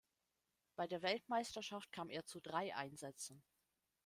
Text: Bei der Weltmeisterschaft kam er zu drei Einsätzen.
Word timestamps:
Bei 0.77 0.87
der 0.87 1.03
Weltmeisterschaft 1.03 1.91
kam 1.91 2.09
er 2.09 2.25
zu 2.25 2.39
drei 2.41 2.75
Einsätzen. 2.75 3.43